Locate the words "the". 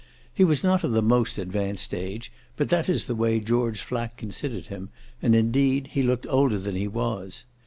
0.93-1.03, 3.05-3.13